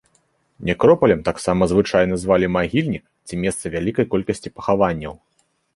Некропалем 0.69 1.19
таксама 1.27 1.63
звычайна 1.73 2.15
звалі 2.23 2.49
магільнік 2.57 3.03
ці 3.27 3.33
месца 3.47 3.65
вялікай 3.79 4.05
колькасці 4.17 4.55
пахаванняў. 4.61 5.13